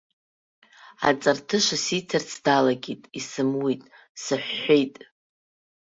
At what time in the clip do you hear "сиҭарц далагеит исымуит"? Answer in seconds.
1.83-3.81